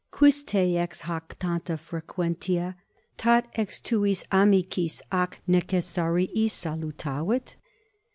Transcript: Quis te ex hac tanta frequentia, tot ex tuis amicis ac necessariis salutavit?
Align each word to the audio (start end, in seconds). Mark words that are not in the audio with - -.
Quis 0.09 0.41
te 0.43 0.77
ex 0.77 1.01
hac 1.01 1.35
tanta 1.37 1.77
frequentia, 1.77 2.75
tot 3.17 3.45
ex 3.53 3.79
tuis 3.79 4.23
amicis 4.31 4.99
ac 5.11 5.41
necessariis 5.47 6.49
salutavit? 6.51 7.55